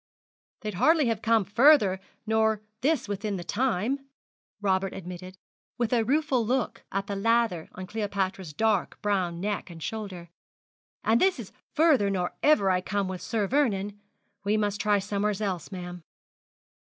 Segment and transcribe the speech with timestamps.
[0.61, 3.99] 'They'd hardly have come further nor this within the time,'
[4.59, 5.37] Robert admitted,
[5.77, 10.29] with a rueful look at the lather on Cleopatra's dark brown neck and shoulder;
[11.03, 14.01] 'and this is further nor ever I come with Sir Vernon.
[14.43, 16.01] We must try somewheres else, ma'am.